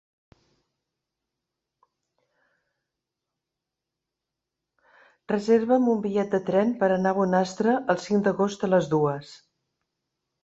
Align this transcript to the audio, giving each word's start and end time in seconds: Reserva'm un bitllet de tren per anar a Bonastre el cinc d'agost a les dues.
Reserva'm 5.31 5.87
un 5.93 6.01
bitllet 6.05 6.33
de 6.37 6.41
tren 6.47 6.73
per 6.79 6.89
anar 6.95 7.11
a 7.17 7.17
Bonastre 7.21 7.75
el 7.95 7.99
cinc 8.07 8.25
d'agost 8.29 8.65
a 8.69 8.71
les 8.73 8.89
dues. 8.95 9.35